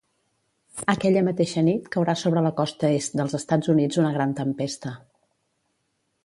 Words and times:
Aquella 0.93 1.21
mateixa 1.27 1.63
nit 1.67 1.91
caurà 1.95 2.15
sobre 2.21 2.43
la 2.45 2.53
costa 2.61 2.91
est 3.01 3.19
dels 3.21 3.37
Estats 3.41 3.73
Units 3.75 4.01
una 4.05 4.15
gran 4.17 4.35
tempesta. 4.41 4.97